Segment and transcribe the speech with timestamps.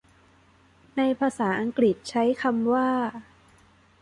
[0.97, 2.89] ในภาษาอังกฤษใช้คำว่า